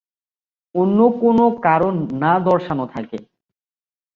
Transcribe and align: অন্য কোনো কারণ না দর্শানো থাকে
অন্য 0.75 0.99
কোনো 1.21 1.45
কারণ 1.65 1.93
না 2.21 2.33
দর্শানো 2.47 2.85
থাকে 2.93 3.17